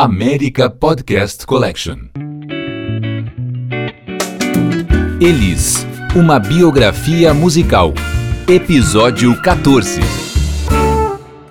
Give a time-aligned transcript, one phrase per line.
[0.00, 1.96] América Podcast Collection.
[5.20, 7.92] Elis, uma biografia musical.
[8.46, 10.00] Episódio 14.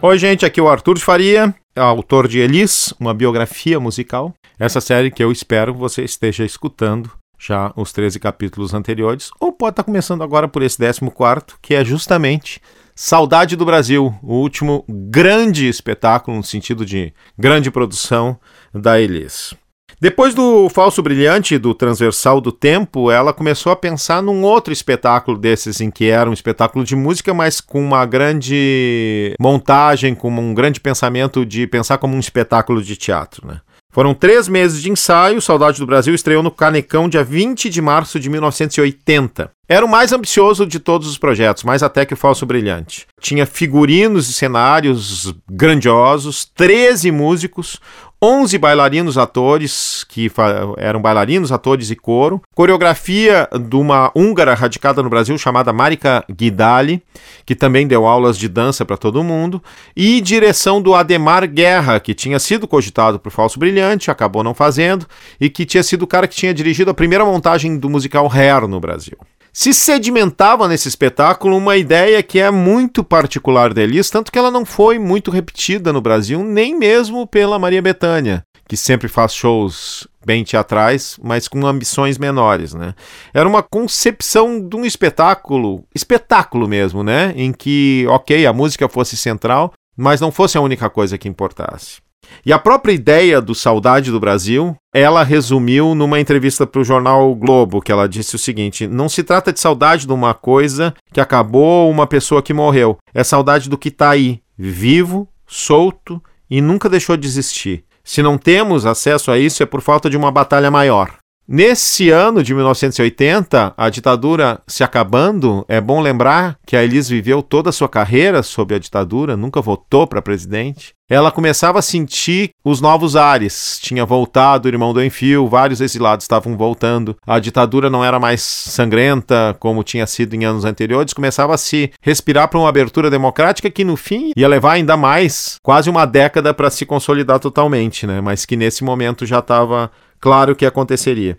[0.02, 4.34] Oi, gente, aqui é o Arthur de Faria, autor de Elis, uma biografia musical.
[4.57, 9.52] Essa série que eu espero que você esteja escutando já os 13 capítulos anteriores, ou
[9.52, 12.61] pode estar começando agora por esse 14, que é justamente
[13.00, 18.39] Saudade do Brasil, o último grande espetáculo, no sentido de grande produção
[18.73, 19.54] da Elis.
[20.02, 25.38] Depois do Falso Brilhante do Transversal do Tempo, ela começou a pensar num outro espetáculo
[25.38, 30.55] desses, em que era um espetáculo de música, mas com uma grande montagem, com um
[30.55, 33.48] grande pensamento de pensar como um espetáculo de teatro.
[33.48, 33.61] Né?
[33.98, 35.42] Foram três meses de ensaio.
[35.42, 39.50] Saudade do Brasil estreou no Canecão dia 20 de março de 1980.
[39.68, 43.08] Era o mais ambicioso de todos os projetos, mais até que o Falso Brilhante.
[43.20, 47.82] Tinha figurinos e cenários grandiosos, 13 músicos,
[48.21, 50.31] 11 bailarinos atores, que
[50.77, 57.03] eram bailarinos, atores e coro, coreografia de uma húngara radicada no Brasil chamada Marika Guidali,
[57.45, 59.61] que também deu aulas de dança para todo mundo,
[59.95, 65.05] e direção do Ademar Guerra, que tinha sido cogitado por Falso Brilhante, acabou não fazendo,
[65.39, 68.67] e que tinha sido o cara que tinha dirigido a primeira montagem do musical Hair
[68.67, 69.17] no Brasil
[69.58, 74.64] se sedimentava nesse espetáculo uma ideia que é muito particular deles, tanto que ela não
[74.64, 80.44] foi muito repetida no Brasil, nem mesmo pela Maria Bethânia, que sempre faz shows bem
[80.44, 82.94] teatrais, mas com ambições menores, né?
[83.33, 87.33] Era uma concepção de um espetáculo, espetáculo mesmo, né?
[87.36, 91.97] Em que, ok, a música fosse central, mas não fosse a única coisa que importasse.
[92.45, 97.33] E a própria ideia do Saudade do Brasil, ela resumiu numa entrevista para o jornal
[97.36, 101.22] Globo, que ela disse o seguinte: não se trata de saudade de uma coisa que
[101.22, 102.98] acabou ou uma pessoa que morreu.
[103.14, 107.83] É saudade do que está aí, vivo, solto e nunca deixou de existir.
[108.03, 111.17] Se não temos acesso a isso, é por falta de uma batalha maior.
[111.50, 117.42] Nesse ano de 1980, a ditadura se acabando, é bom lembrar que a Elis viveu
[117.42, 120.94] toda a sua carreira sob a ditadura, nunca votou para presidente.
[121.10, 123.80] Ela começava a sentir os novos ares.
[123.82, 127.16] Tinha voltado o irmão do Enfio, vários exilados estavam voltando.
[127.26, 131.13] A ditadura não era mais sangrenta como tinha sido em anos anteriores.
[131.13, 135.56] Começava a se respirar para uma abertura democrática que, no fim, ia levar ainda mais,
[135.63, 138.19] quase uma década para se consolidar totalmente, né?
[138.19, 139.89] Mas que nesse momento já estava
[140.19, 141.38] claro que aconteceria.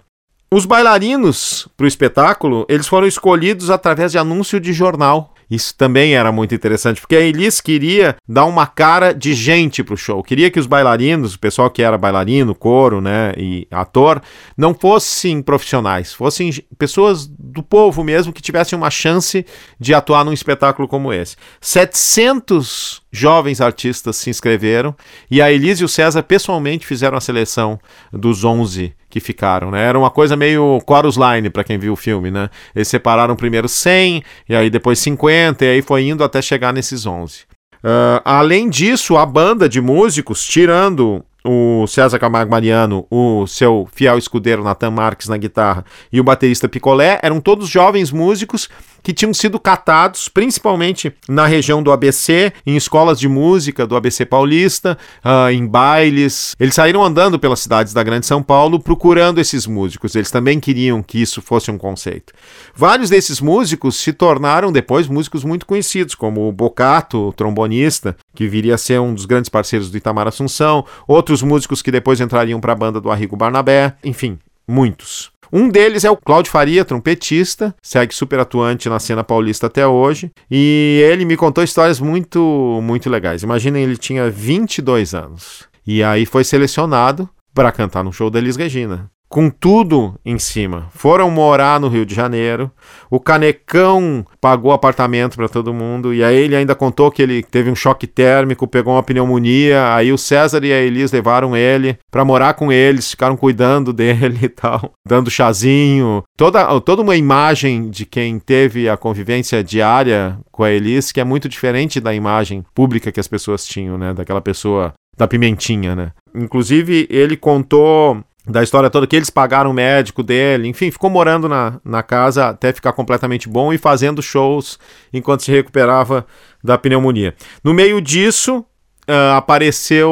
[0.51, 5.35] Os bailarinos para o espetáculo, eles foram escolhidos através de anúncio de jornal.
[5.51, 9.97] Isso também era muito interessante, porque a Elis queria dar uma cara de gente pro
[9.97, 10.23] show.
[10.23, 14.23] Queria que os bailarinos, o pessoal que era bailarino, coro, né, e ator,
[14.57, 19.45] não fossem profissionais, fossem pessoas do povo mesmo que tivessem uma chance
[19.79, 21.37] de atuar num espetáculo como esse.
[21.61, 24.95] 700 jovens artistas se inscreveram
[25.31, 27.79] e a Elise e o César pessoalmente fizeram a seleção
[28.13, 29.85] dos 11 que ficaram, né?
[29.85, 32.51] Era uma coisa meio chorus line para quem viu o filme, né?
[32.75, 37.07] Eles separaram primeiro 100 e aí depois 50 e aí foi indo até chegar nesses
[37.07, 37.41] 11.
[37.79, 44.19] Uh, além disso, a banda de músicos, tirando o César Camargo Mariano, o seu fiel
[44.19, 48.69] escudeiro Nathan Marques na guitarra e o baterista Picolé, eram todos jovens músicos
[49.03, 54.25] que tinham sido catados, principalmente na região do ABC, em escolas de música do ABC
[54.25, 56.55] Paulista, uh, em bailes.
[56.59, 60.15] Eles saíram andando pelas cidades da Grande São Paulo procurando esses músicos.
[60.15, 62.33] Eles também queriam que isso fosse um conceito.
[62.75, 68.49] Vários desses músicos se tornaram depois músicos muito conhecidos, como o Bocato, o trombonista, que
[68.49, 72.61] viria a ser um dos grandes parceiros do Itamar Assunção, outros músicos que depois entrariam
[72.61, 75.31] para a banda do Arrigo Barnabé, enfim, muitos.
[75.53, 80.31] Um deles é o Cláudio Faria, trompetista, segue super atuante na cena paulista até hoje,
[80.51, 83.43] e ele me contou histórias muito, muito legais.
[83.43, 88.57] Imaginem, ele tinha 22 anos, e aí foi selecionado para cantar no show da Elis
[88.57, 90.87] Regina com tudo em cima.
[90.91, 92.71] Foram morar no Rio de Janeiro.
[93.11, 96.15] O Canecão pagou apartamento para todo mundo.
[96.15, 99.95] E aí ele ainda contou que ele teve um choque térmico, pegou uma pneumonia.
[99.95, 104.39] Aí o César e a Elis levaram ele para morar com eles, ficaram cuidando dele
[104.43, 106.23] e tal, dando chazinho.
[106.37, 111.25] Toda, toda uma imagem de quem teve a convivência diária com a Elis, que é
[111.25, 114.15] muito diferente da imagem pública que as pessoas tinham, né?
[114.15, 116.13] Daquela pessoa da pimentinha, né?
[116.35, 121.49] Inclusive, ele contou da história toda, que eles pagaram o médico dele, enfim, ficou morando
[121.49, 124.79] na, na casa até ficar completamente bom e fazendo shows
[125.13, 126.27] enquanto se recuperava
[126.63, 127.35] da pneumonia.
[127.63, 128.65] No meio disso,
[129.09, 130.11] uh, apareceu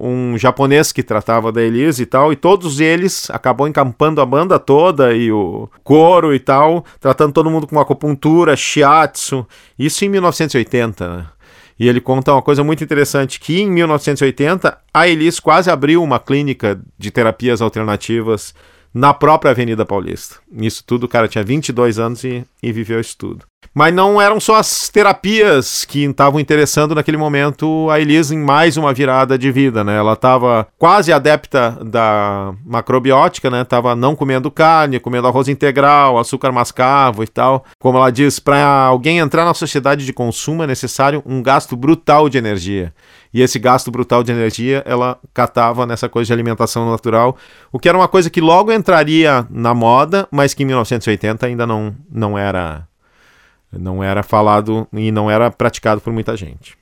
[0.00, 4.58] um japonês que tratava da Elise e tal, e todos eles acabou encampando a banda
[4.58, 9.46] toda e o coro e tal, tratando todo mundo com acupuntura, shiatsu,
[9.78, 11.26] isso em 1980, né?
[11.80, 16.20] E ele conta uma coisa muito interessante, que em 1980 a Elis quase abriu uma
[16.20, 18.54] clínica de terapias alternativas
[18.92, 20.36] na própria Avenida Paulista.
[20.52, 23.50] Isso tudo, o cara tinha 22 anos e, e viveu isso tudo.
[23.72, 28.76] Mas não eram só as terapias que estavam interessando naquele momento a Elise em mais
[28.76, 29.96] uma virada de vida, né?
[29.96, 33.62] Ela estava quase adepta da macrobiótica, né?
[33.62, 37.64] Tava não comendo carne, comendo arroz integral, açúcar mascavo e tal.
[37.78, 42.28] Como ela diz, para alguém entrar na sociedade de consumo é necessário um gasto brutal
[42.28, 42.92] de energia.
[43.32, 47.36] E esse gasto brutal de energia ela catava nessa coisa de alimentação natural,
[47.72, 51.66] o que era uma coisa que logo entraria na moda, mas que em 1980 ainda
[51.66, 52.88] não, não era
[53.72, 56.76] não era falado e não era praticado por muita gente.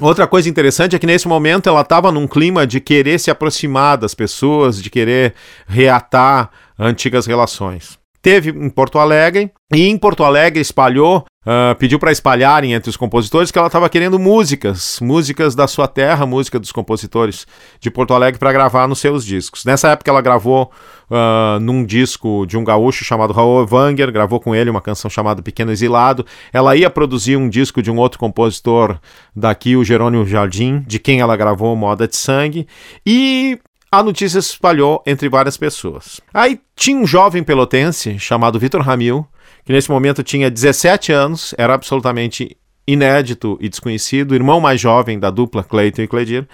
[0.00, 3.96] Outra coisa interessante é que nesse momento ela estava num clima de querer se aproximar
[3.96, 5.34] das pessoas, de querer
[5.66, 7.98] reatar antigas relações.
[8.22, 12.96] Teve em Porto Alegre e em Porto Alegre espalhou Uh, pediu para espalharem entre os
[12.96, 17.46] compositores que ela estava querendo músicas, músicas da sua terra, música dos compositores
[17.80, 19.64] de Porto Alegre para gravar nos seus discos.
[19.64, 20.70] Nessa época ela gravou
[21.10, 25.40] uh, num disco de um gaúcho chamado Raul Wanger, gravou com ele uma canção chamada
[25.40, 26.26] Pequeno Exilado.
[26.52, 28.98] Ela ia produzir um disco de um outro compositor
[29.34, 32.68] daqui, o Jerônimo Jardim, de quem ela gravou Moda de Sangue.
[33.06, 33.58] E
[33.90, 36.20] a notícia se espalhou entre várias pessoas.
[36.34, 39.26] Aí tinha um jovem pelotense chamado Vitor Ramil,
[39.68, 42.56] que nesse momento tinha 17 anos, era absolutamente
[42.86, 46.48] inédito e desconhecido, irmão mais jovem da dupla Clayton e Cledir,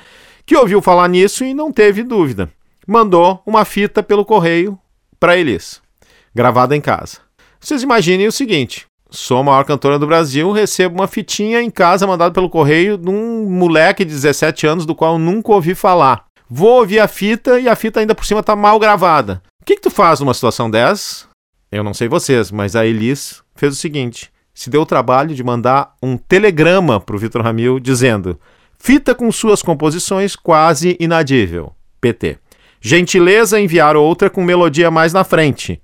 [0.45, 2.51] que ouviu falar nisso e não teve dúvida.
[2.85, 4.77] Mandou uma fita pelo correio
[5.21, 5.81] para Elis,
[6.35, 7.19] gravada em casa.
[7.61, 12.09] Vocês imaginem o seguinte: sou a maior cantora do Brasil, recebo uma fitinha em casa
[12.09, 16.25] mandada pelo correio de um moleque de 17 anos do qual nunca ouvi falar.
[16.51, 19.41] Vou ouvir a fita e a fita ainda por cima tá mal gravada.
[19.63, 21.33] O que, que tu faz numa situação dessa?
[21.75, 25.43] Eu não sei vocês, mas a Elis fez o seguinte: se deu o trabalho de
[25.43, 28.39] mandar um telegrama para o Vitor Ramil dizendo:
[28.79, 31.73] fita com suas composições quase inadível.
[32.01, 32.39] PT.
[32.81, 35.83] Gentileza enviar outra com melodia mais na frente.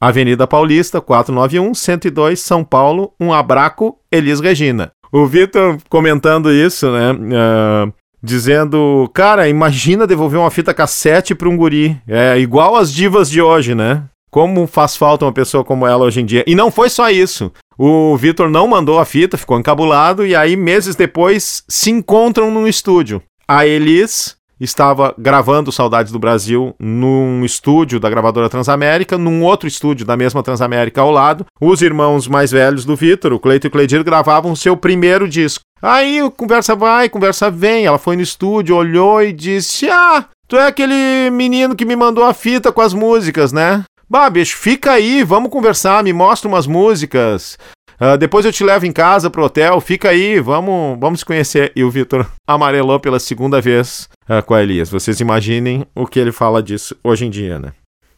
[0.00, 4.92] Avenida Paulista, 491, 102, São Paulo, um abraco, Elis Regina.
[5.10, 7.12] O Vitor comentando isso, né?
[7.12, 7.92] Uh,
[8.22, 12.00] dizendo, cara, imagina devolver uma fita cassete para um guri.
[12.06, 14.04] É igual as divas de hoje, né?
[14.32, 16.42] Como faz falta uma pessoa como ela hoje em dia.
[16.46, 17.52] E não foi só isso.
[17.76, 22.66] O Vitor não mandou a fita, ficou encabulado, e aí, meses depois, se encontram no
[22.66, 23.22] estúdio.
[23.46, 30.06] A Elis estava gravando Saudades do Brasil num estúdio da gravadora Transamérica, num outro estúdio
[30.06, 31.44] da mesma Transamérica ao lado.
[31.60, 35.62] Os irmãos mais velhos do Vitor, o Cleito e o Cleidir, gravavam seu primeiro disco.
[35.82, 37.84] Aí conversa vai, conversa vem.
[37.84, 42.24] Ela foi no estúdio, olhou e disse: Ah, tu é aquele menino que me mandou
[42.24, 43.84] a fita com as músicas, né?
[44.12, 47.56] Bah, bicho, fica aí, vamos conversar, me mostra umas músicas.
[47.98, 51.72] Uh, depois eu te levo em casa pro hotel, fica aí, vamos, vamos se conhecer.
[51.74, 54.90] E o Vitor amarelou pela segunda vez uh, com a Elias.
[54.90, 57.72] Vocês imaginem o que ele fala disso hoje em dia, né?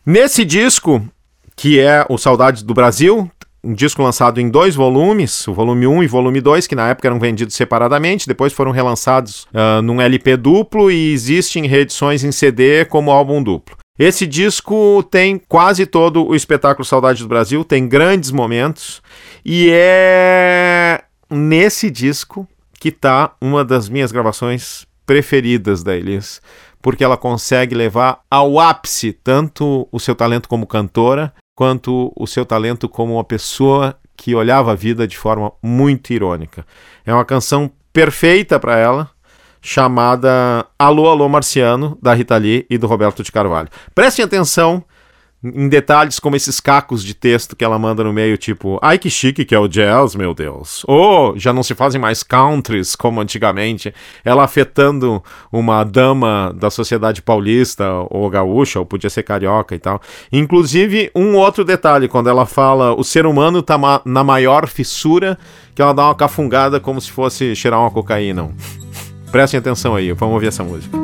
[0.04, 1.00] Nesse disco,
[1.54, 3.30] que é o Saudades do Brasil,
[3.62, 7.06] um disco lançado em dois volumes, o volume 1 e volume 2, que na época
[7.06, 12.84] eram vendidos separadamente, depois foram relançados uh, num LP duplo e existem reedições em CD
[12.84, 13.76] como álbum duplo.
[13.96, 19.00] Esse disco tem quase todo o espetáculo Saudade do Brasil, tem grandes momentos,
[19.44, 22.48] e é nesse disco
[22.80, 26.42] que tá uma das minhas gravações preferidas da Elis,
[26.82, 32.44] porque ela consegue levar ao ápice tanto o seu talento como cantora, quanto o seu
[32.44, 36.66] talento como uma pessoa que olhava a vida de forma muito irônica.
[37.06, 39.13] É uma canção perfeita para ela,
[39.64, 43.70] chamada Alô, Alô Marciano, da Rita Lee e do Roberto de Carvalho.
[43.94, 44.84] Prestem atenção
[45.42, 49.08] em detalhes como esses cacos de texto que ela manda no meio, tipo, ai que
[49.08, 50.82] chique que é o jazz, meu Deus.
[50.86, 53.92] Ou já não se fazem mais countries como antigamente,
[54.22, 59.98] ela afetando uma dama da sociedade paulista ou gaúcha, ou podia ser carioca e tal.
[60.30, 65.38] Inclusive, um outro detalhe, quando ela fala o ser humano tá ma na maior fissura,
[65.74, 68.50] que ela dá uma cafungada como se fosse cheirar uma cocaína.
[69.34, 70.96] Prestem atenção aí, vamos ouvir essa música.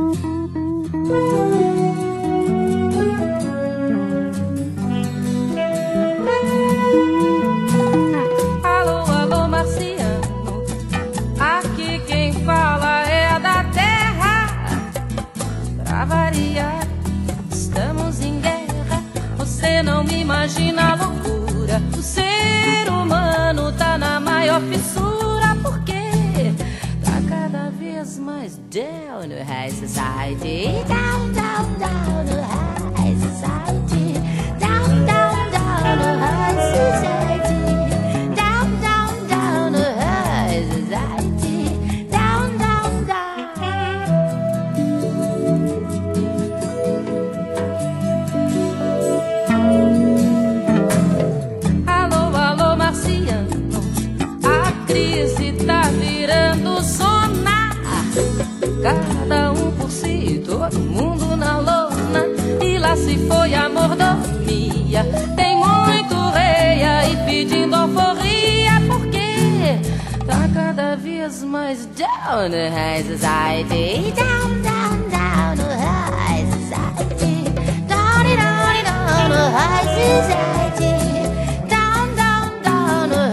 [72.30, 74.12] Down the high society.
[74.12, 77.42] Down, down, down the high society.
[77.88, 78.62] Down, down,
[79.02, 79.46] down the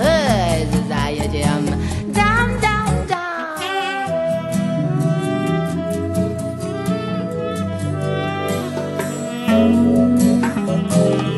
[0.04, 1.38] high society.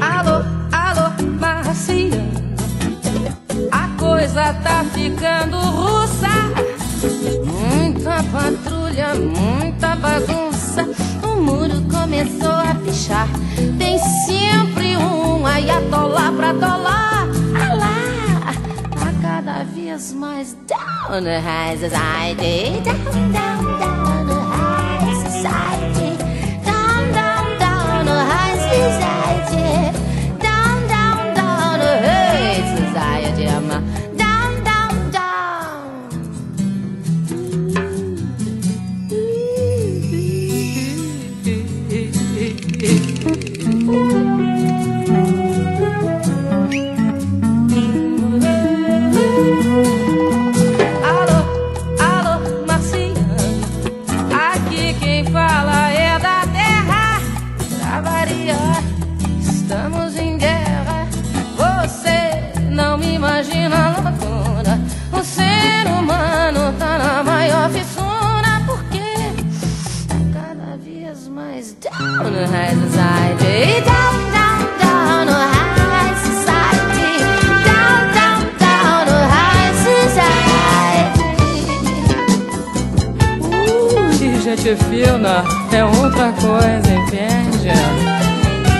[0.01, 0.37] Alô,
[0.71, 1.07] alô,
[1.41, 2.23] Marciano.
[3.71, 5.58] A coisa tá ficando
[9.15, 10.87] muita bagunça.
[11.23, 13.27] O muro começou a pichar.
[13.77, 17.27] Tem sempre um ayatolá pra tolar.
[17.61, 18.53] Ah lá,
[18.91, 22.81] tá cada vez mais down the high society.
[22.83, 24.08] Down, down, down
[86.19, 87.71] outra coisa, entende?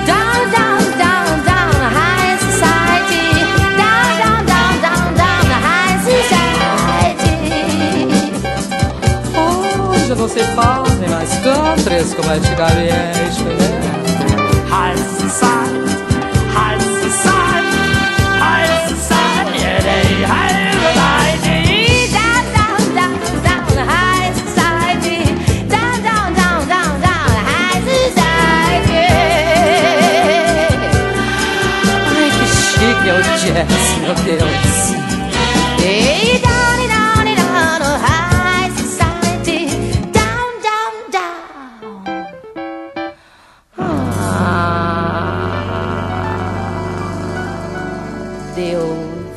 [0.05, 3.31] Down, down, down, down the high society.
[3.77, 7.31] Down, down, down, down, down the high society.
[9.89, 13.78] Hoje não se fazem mais countries como antigamente, né?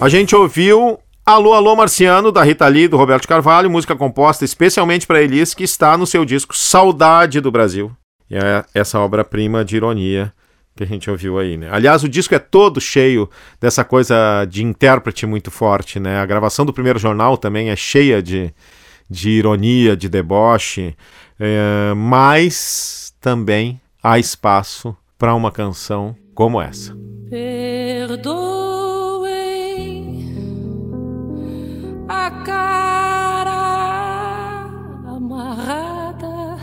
[0.03, 5.07] A gente ouviu Alô, Alô Marciano, da Rita Lee, do Roberto Carvalho, música composta especialmente
[5.07, 7.93] para Elis, que está no seu disco Saudade do Brasil.
[8.29, 10.33] E é essa obra-prima de ironia
[10.75, 11.69] que a gente ouviu aí, né?
[11.71, 13.31] Aliás, o disco é todo cheio
[13.61, 16.19] dessa coisa de intérprete muito forte, né?
[16.19, 18.53] A gravação do primeiro jornal também é cheia de,
[19.09, 20.97] de ironia, de deboche,
[21.39, 26.93] é, mas também há espaço para uma canção como essa.
[27.31, 28.62] Perdoem
[32.31, 33.63] cara
[35.07, 36.59] amarrada.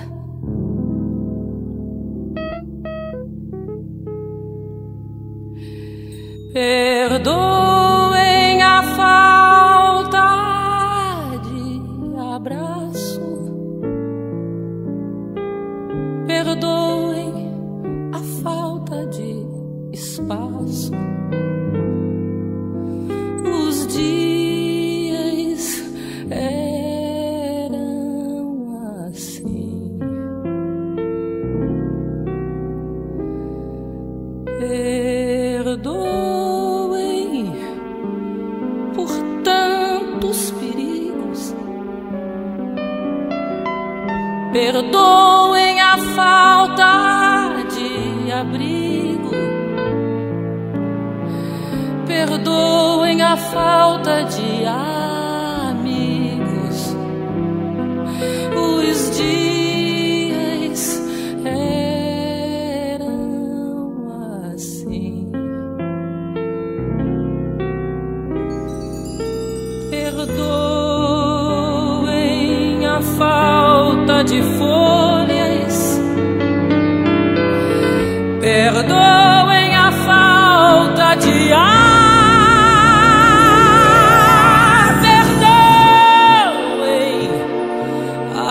[35.90, 37.52] Perdoem
[38.94, 39.10] por
[39.44, 41.56] tantos perigos.
[44.54, 49.32] Perdoem a falta de abrigo.
[52.06, 54.99] Perdoem a falta de amigos.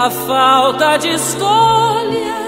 [0.09, 2.41] a falta de escolha,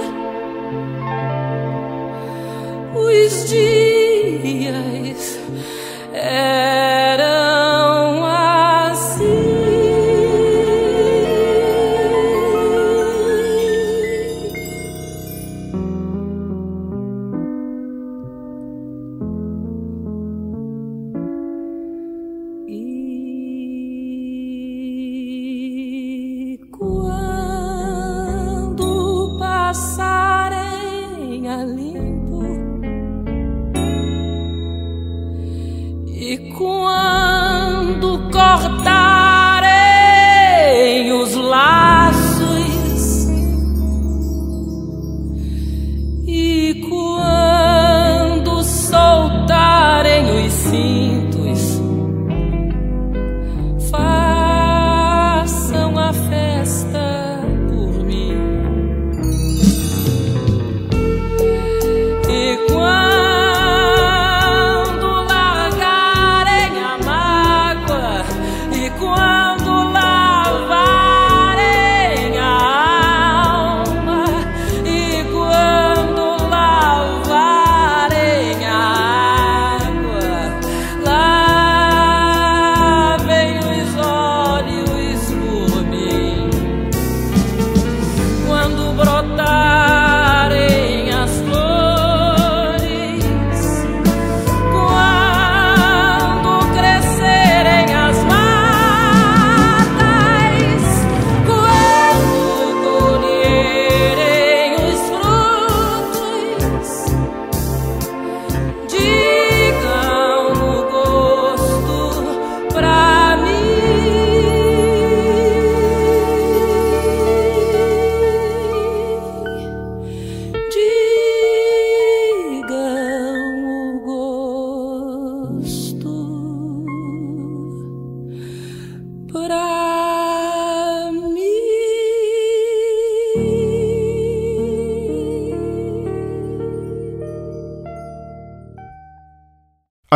[2.95, 5.21] os dias.
[6.15, 6.70] É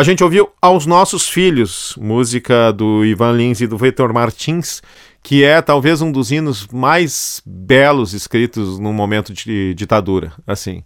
[0.05, 4.83] A gente ouviu Aos Nossos Filhos, música do Ivan Lins e do Vitor Martins,
[5.23, 10.31] que é talvez um dos hinos mais belos escritos num momento de ditadura.
[10.47, 10.85] Assim,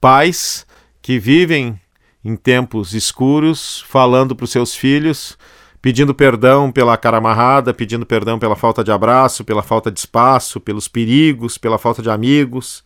[0.00, 0.64] pais
[1.02, 1.80] que vivem
[2.24, 5.36] em tempos escuros, falando para os seus filhos,
[5.82, 10.60] pedindo perdão pela cara amarrada, pedindo perdão pela falta de abraço, pela falta de espaço,
[10.60, 12.84] pelos perigos, pela falta de amigos,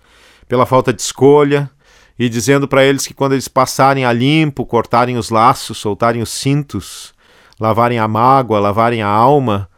[0.49, 1.71] pela falta de escolha
[2.19, 6.31] e dizendo para eles que quando eles passarem a limpo, cortarem os laços, soltarem os
[6.31, 7.13] cintos,
[7.59, 9.69] lavarem a mágoa, lavarem a alma,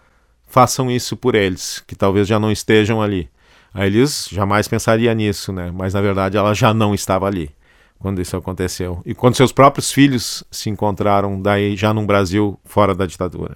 [0.46, 3.28] façam isso por eles, que talvez já não estejam ali.
[3.72, 5.70] A Elis jamais pensaria nisso, né?
[5.70, 7.50] Mas na verdade ela já não estava ali
[7.98, 9.02] quando isso aconteceu.
[9.04, 13.54] E quando seus próprios filhos se encontraram daí já num Brasil fora da ditadura.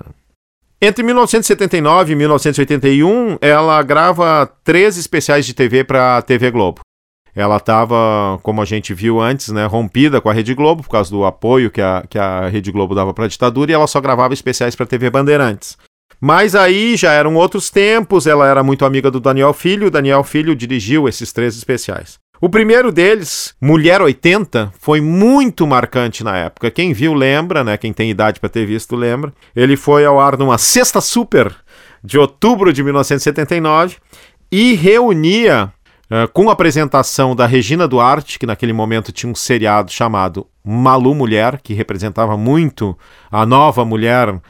[0.83, 6.81] Entre 1979 e 1981, ela grava três especiais de TV para a TV Globo.
[7.35, 11.11] Ela estava, como a gente viu antes, né, rompida com a Rede Globo por causa
[11.11, 14.01] do apoio que a, que a Rede Globo dava para a ditadura e ela só
[14.01, 15.77] gravava especiais para a TV Bandeirantes.
[16.21, 20.23] Mas aí já eram outros tempos, ela era muito amiga do Daniel Filho, o Daniel
[20.23, 22.19] Filho dirigiu esses três especiais.
[22.43, 26.71] O primeiro deles, Mulher 80, foi muito marcante na época.
[26.71, 27.77] Quem viu lembra, né?
[27.77, 29.31] Quem tem idade para ter visto lembra.
[29.55, 31.55] Ele foi ao ar numa sexta super
[32.03, 33.97] de outubro de 1979
[34.51, 35.71] e reunia
[36.11, 41.15] Uh, com a apresentação da Regina Duarte, que naquele momento tinha um seriado chamado Malu
[41.15, 42.99] Mulher, que representava muito
[43.31, 44.41] a nova mulher uh,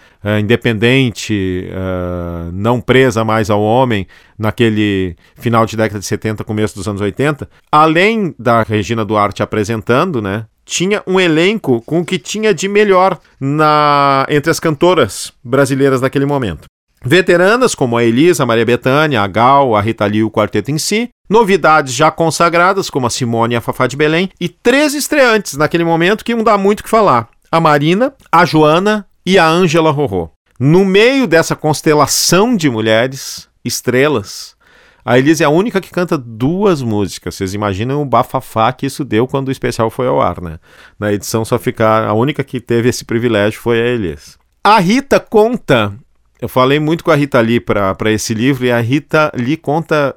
[0.41, 4.07] independente, uh, não presa mais ao homem,
[4.39, 7.47] naquele final de década de 70, começo dos anos 80.
[7.71, 10.47] Além da Regina Duarte apresentando, né?
[10.65, 16.25] Tinha um elenco com o que tinha de melhor na entre as cantoras brasileiras daquele
[16.25, 16.71] momento.
[17.05, 20.71] Veteranas como a Elisa, a Maria Bethânia, a Gal, a Rita Lee e o quarteto
[20.71, 21.09] em si.
[21.29, 24.31] Novidades já consagradas como a Simone e a Fafá de Belém.
[24.39, 27.29] E três estreantes naquele momento que não dá muito o que falar.
[27.51, 30.31] A Marina, a Joana e a Ângela Rorô.
[30.59, 34.55] No meio dessa constelação de mulheres, estrelas,
[35.03, 37.35] a Elisa é a única que canta duas músicas.
[37.35, 40.59] Vocês imaginam o bafafá que isso deu quando o especial foi ao ar, né?
[40.99, 42.07] Na edição só ficar.
[42.07, 44.39] A única que teve esse privilégio foi a Elisa.
[44.63, 45.95] A Rita conta
[46.41, 50.17] eu falei muito com a Rita Lee para esse livro e a Rita Lee conta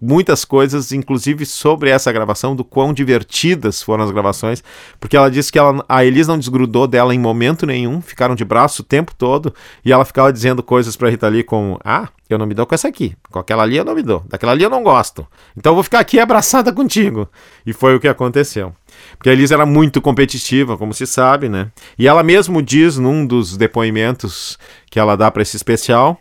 [0.00, 4.62] muitas coisas, inclusive sobre essa gravação, do quão divertidas foram as gravações,
[4.98, 8.44] porque ela disse que ela, a Elis não desgrudou dela em momento nenhum, ficaram de
[8.44, 12.38] braço o tempo todo, e ela ficava dizendo coisas para Rita Lee como, ah, eu
[12.38, 14.62] não me dou com essa aqui, com aquela ali eu não me dou, daquela ali
[14.62, 17.28] eu não gosto, então eu vou ficar aqui abraçada contigo.
[17.66, 18.74] E foi o que aconteceu.
[19.16, 21.70] Porque a Elis era muito competitiva, como se sabe, né?
[21.98, 24.58] E ela mesmo diz num dos depoimentos
[24.90, 26.18] que ela dá para esse especial,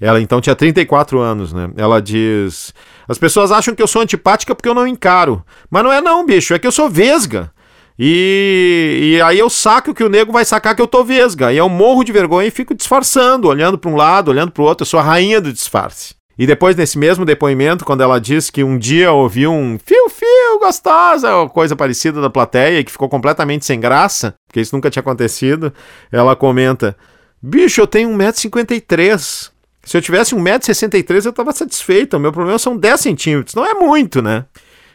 [0.00, 1.70] ela então tinha 34 anos, né?
[1.76, 2.72] Ela diz:
[3.08, 5.44] As pessoas acham que eu sou antipática porque eu não encaro.
[5.70, 7.50] Mas não é, não, bicho, é que eu sou vesga.
[7.98, 11.52] E, e aí eu saco que o nego vai sacar que eu tô vesga.
[11.52, 14.66] E eu morro de vergonha e fico disfarçando, olhando para um lado, olhando para o
[14.66, 14.82] outro.
[14.82, 16.14] Eu sou a rainha do disfarce.
[16.36, 21.28] E depois, nesse mesmo depoimento, quando ela diz que um dia ouviu um fio-fio gostosa,
[21.48, 25.72] coisa parecida da plateia, que ficou completamente sem graça, porque isso nunca tinha acontecido,
[26.10, 26.96] ela comenta:
[27.40, 29.53] Bicho, eu tenho 1,53m.
[29.84, 32.16] Se eu tivesse 1,63m, eu estava satisfeito.
[32.16, 33.54] O meu problema são 10 centímetros.
[33.54, 34.46] Não é muito, né?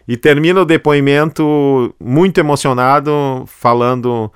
[0.08, 4.32] E termina o depoimento muito emocionado, falando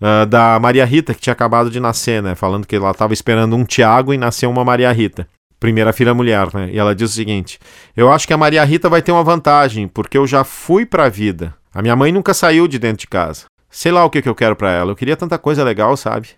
[0.00, 2.36] uh, da Maria Rita, que tinha acabado de nascer, né?
[2.36, 5.26] Falando que ela estava esperando um Tiago e nasceu uma Maria Rita.
[5.58, 6.70] Primeira filha mulher, né?
[6.72, 7.58] E ela diz o seguinte:
[7.96, 11.08] Eu acho que a Maria Rita vai ter uma vantagem, porque eu já fui pra
[11.08, 11.54] vida.
[11.74, 13.46] A minha mãe nunca saiu de dentro de casa.
[13.70, 14.92] Sei lá o que, que eu quero para ela.
[14.92, 16.28] Eu queria tanta coisa legal, sabe?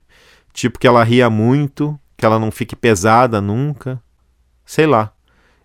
[0.53, 4.01] Tipo que ela ria muito, que ela não fique pesada nunca.
[4.65, 5.13] Sei lá.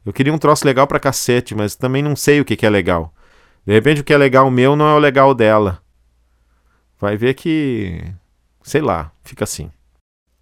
[0.05, 2.69] Eu queria um troço legal pra cacete, mas também não sei o que, que é
[2.69, 3.13] legal.
[3.65, 5.81] De repente o que é legal meu não é o legal dela.
[6.99, 8.03] Vai ver que.
[8.63, 9.71] Sei lá, fica assim.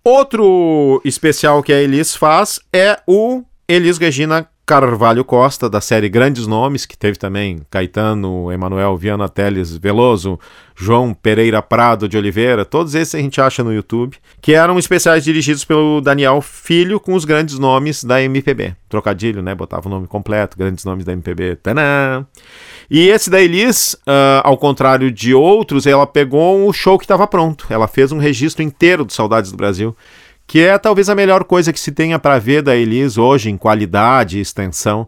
[0.04, 6.46] Outro especial que a Elis faz é o Elis Regina Carvalho Costa, da série Grandes
[6.46, 10.38] Nomes, que teve também Caetano, Emanuel Viana Teles Veloso,
[10.76, 15.24] João Pereira Prado de Oliveira, todos esses a gente acha no YouTube, que eram especiais
[15.24, 18.76] dirigidos pelo Daniel Filho com os grandes nomes da MPB.
[18.90, 19.56] Trocadilho, né?
[19.56, 21.56] Botava o nome completo, grandes nomes da MPB.
[21.64, 22.28] Tanã!
[22.92, 27.26] E esse da Elis, uh, ao contrário de outros, ela pegou o show que estava
[27.26, 27.68] pronto.
[27.70, 29.96] Ela fez um registro inteiro do Saudades do Brasil
[30.48, 33.58] que é talvez a melhor coisa que se tenha para ver da Elis hoje em
[33.58, 35.08] qualidade e extensão,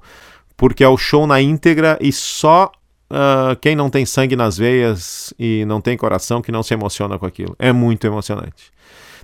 [0.57, 2.69] porque é o show na íntegra e só
[3.09, 7.17] uh, quem não tem sangue nas veias e não tem coração que não se emociona
[7.17, 7.55] com aquilo.
[7.57, 8.71] É muito emocionante.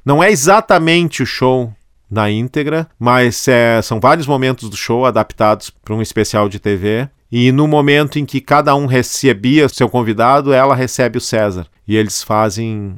[0.06, 1.74] Não é exatamente o show
[2.10, 7.10] na íntegra, mas é, são vários momentos do show adaptados para um especial de TV.
[7.32, 11.68] E no momento em que cada um recebia seu convidado, ela recebe o César.
[11.88, 12.96] E eles fazem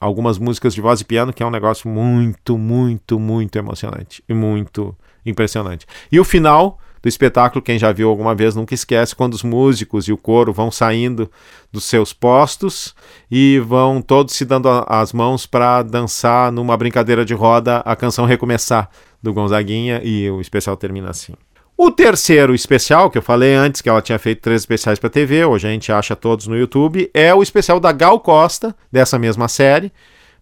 [0.00, 4.32] algumas músicas de voz e piano, que é um negócio muito, muito, muito emocionante e
[4.32, 5.86] muito impressionante.
[6.10, 10.06] E o final do espetáculo, quem já viu alguma vez nunca esquece quando os músicos
[10.06, 11.30] e o coro vão saindo
[11.72, 12.94] dos seus postos
[13.30, 18.24] e vão todos se dando as mãos para dançar numa brincadeira de roda a canção
[18.24, 18.90] Recomeçar
[19.22, 21.34] do Gonzaguinha e o especial termina assim.
[21.82, 25.46] O terceiro especial, que eu falei antes que ela tinha feito três especiais para TV,
[25.46, 29.48] hoje a gente acha todos no YouTube, é o especial da Gal Costa, dessa mesma
[29.48, 29.90] série.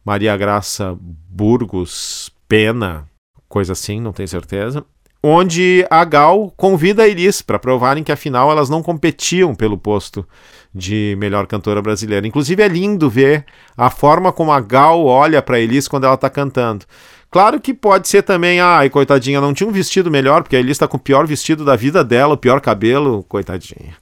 [0.04, 3.06] Maria Graça Burgos Pena,
[3.48, 4.84] coisa assim, não tenho certeza.
[5.22, 10.26] Onde a Gal convida a Elis para provarem que afinal elas não competiam pelo posto
[10.74, 12.26] de melhor cantora brasileira.
[12.26, 13.44] Inclusive é lindo ver
[13.76, 16.84] a forma como a Gal olha para Elis quando ela está cantando.
[17.30, 20.72] Claro que pode ser também, ai, coitadinha, não tinha um vestido melhor, porque a Elis
[20.72, 23.94] está com o pior vestido da vida dela, o pior cabelo, coitadinha.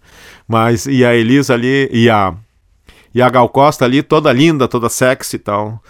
[0.46, 2.34] Mas, e a Elis ali, e a,
[3.12, 5.82] e a Gal Costa ali, toda linda, toda sexy e tal.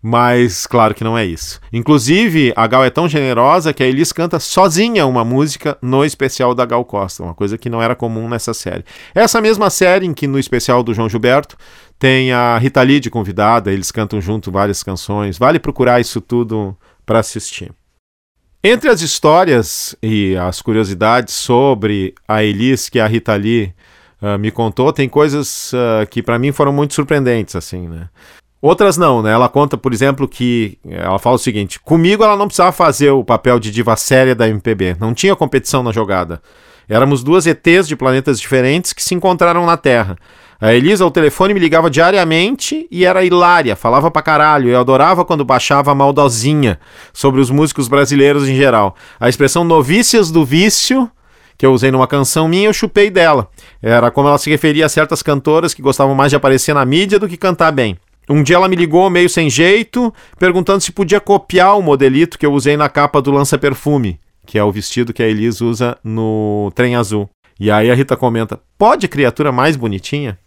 [0.00, 1.60] Mas, claro que não é isso.
[1.72, 6.54] Inclusive, a Gal é tão generosa que a Elis canta sozinha uma música no especial
[6.54, 8.84] da Gal Costa, uma coisa que não era comum nessa série.
[9.12, 11.56] Essa mesma série em que no especial do João Gilberto
[11.98, 15.36] tem a Rita Lee de convidada, eles cantam junto várias canções.
[15.36, 17.72] Vale procurar isso tudo para assistir.
[18.62, 23.72] Entre as histórias e as curiosidades sobre a Elis que a Rita Lee
[24.22, 28.08] uh, me contou, tem coisas uh, que para mim foram muito surpreendentes, assim, né?
[28.60, 29.32] Outras não, né?
[29.32, 33.22] Ela conta, por exemplo, que ela fala o seguinte: comigo ela não precisava fazer o
[33.22, 36.42] papel de diva séria da MPB, não tinha competição na jogada.
[36.88, 40.16] Éramos duas ETs de planetas diferentes que se encontraram na Terra.
[40.60, 44.70] A Elisa ao telefone me ligava diariamente e era hilária, falava pra caralho.
[44.70, 46.80] Eu adorava quando baixava a maldosinha
[47.12, 48.96] sobre os músicos brasileiros em geral.
[49.20, 51.08] A expressão novícias do vício,
[51.56, 53.48] que eu usei numa canção minha, eu chupei dela.
[53.80, 57.20] Era como ela se referia a certas cantoras que gostavam mais de aparecer na mídia
[57.20, 57.96] do que cantar bem.
[58.28, 62.44] Um dia ela me ligou meio sem jeito, perguntando se podia copiar o modelito que
[62.44, 65.98] eu usei na capa do Lança Perfume, que é o vestido que a Elisa usa
[66.04, 67.28] no Trem Azul.
[67.58, 70.38] E aí a Rita comenta: pode criatura mais bonitinha?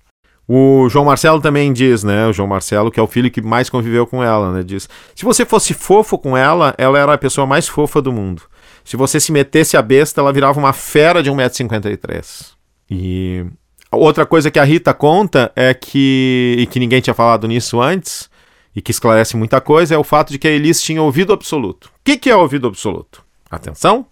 [0.47, 2.27] O João Marcelo também diz, né?
[2.27, 4.63] O João Marcelo, que é o filho que mais conviveu com ela, né?
[4.63, 8.43] Diz: se você fosse fofo com ela, ela era a pessoa mais fofa do mundo.
[8.83, 12.51] Se você se metesse a besta, ela virava uma fera de 1,53m.
[12.89, 13.45] E
[13.91, 18.29] outra coisa que a Rita conta é que, e que ninguém tinha falado nisso antes,
[18.75, 21.87] e que esclarece muita coisa, é o fato de que a Elis tinha ouvido absoluto.
[21.87, 23.23] O que, que é ouvido absoluto?
[23.49, 24.05] Atenção!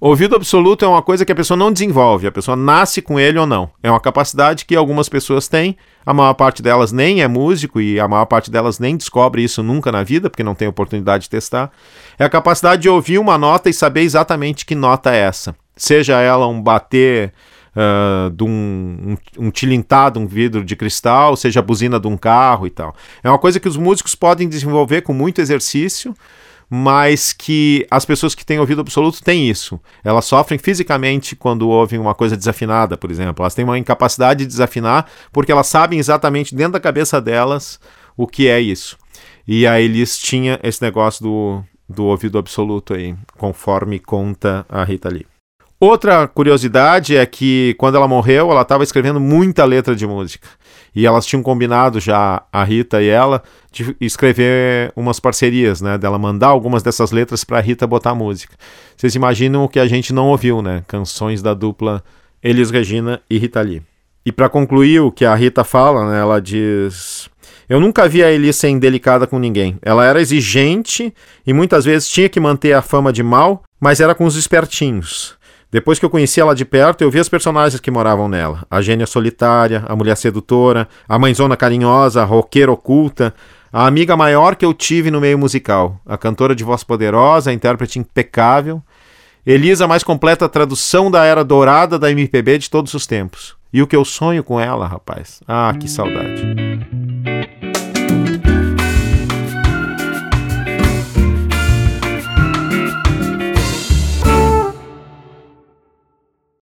[0.00, 3.38] Ouvido absoluto é uma coisa que a pessoa não desenvolve, a pessoa nasce com ele
[3.38, 3.70] ou não.
[3.82, 8.00] É uma capacidade que algumas pessoas têm, a maior parte delas nem é músico e
[8.00, 11.30] a maior parte delas nem descobre isso nunca na vida, porque não tem oportunidade de
[11.30, 11.70] testar.
[12.18, 15.54] É a capacidade de ouvir uma nota e saber exatamente que nota é essa.
[15.76, 17.34] Seja ela um bater
[17.76, 22.16] uh, de um, um, um tilintado, um vidro de cristal, seja a buzina de um
[22.16, 22.94] carro e tal.
[23.22, 26.14] É uma coisa que os músicos podem desenvolver com muito exercício
[26.72, 29.80] mas que as pessoas que têm ouvido absoluto têm isso.
[30.04, 33.42] Elas sofrem fisicamente quando ouvem uma coisa desafinada, por exemplo.
[33.42, 37.80] Elas têm uma incapacidade de desafinar porque elas sabem exatamente dentro da cabeça delas
[38.16, 38.96] o que é isso.
[39.48, 45.08] E a Elis tinha esse negócio do, do ouvido absoluto aí, conforme conta a Rita
[45.08, 45.29] Lee.
[45.80, 50.46] Outra curiosidade é que quando ela morreu, ela estava escrevendo muita letra de música.
[50.94, 55.96] E elas tinham combinado já, a Rita e ela, de escrever umas parcerias, né?
[55.96, 58.54] Dela mandar algumas dessas letras para a Rita botar música.
[58.94, 60.82] Vocês imaginam o que a gente não ouviu, né?
[60.86, 62.04] Canções da dupla
[62.42, 63.82] Elis Regina e Rita Lee.
[64.26, 66.20] E para concluir o que a Rita fala, né?
[66.20, 67.30] Ela diz.
[67.66, 69.78] Eu nunca vi a Elis ser indelicada com ninguém.
[69.80, 71.14] Ela era exigente
[71.46, 75.39] e muitas vezes tinha que manter a fama de mal, mas era com os espertinhos.
[75.70, 78.64] Depois que eu conheci ela de perto, eu vi as personagens que moravam nela.
[78.70, 83.32] A gênia solitária, a mulher sedutora, a mãezona carinhosa, a roqueira oculta,
[83.72, 87.52] a amiga maior que eu tive no meio musical, a cantora de voz poderosa, a
[87.52, 88.82] intérprete impecável,
[89.46, 93.56] Elisa, a mais completa tradução da era dourada da MPB de todos os tempos.
[93.72, 95.40] E o que eu sonho com ela, rapaz?
[95.46, 96.69] Ah, que saudade.